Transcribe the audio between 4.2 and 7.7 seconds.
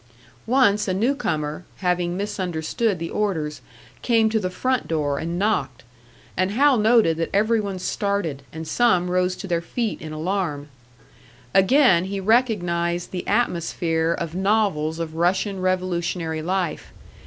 to the front door and knocked; and Hal noted that every